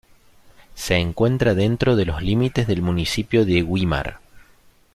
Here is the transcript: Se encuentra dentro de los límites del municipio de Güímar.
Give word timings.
Se 0.73 0.95
encuentra 0.95 1.53
dentro 1.53 1.95
de 1.95 2.05
los 2.05 2.23
límites 2.23 2.65
del 2.65 2.81
municipio 2.81 3.45
de 3.45 3.61
Güímar. 3.61 4.19